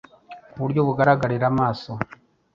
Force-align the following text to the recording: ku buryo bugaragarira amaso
ku 0.51 0.57
buryo 0.63 0.81
bugaragarira 0.87 1.45
amaso 1.53 1.91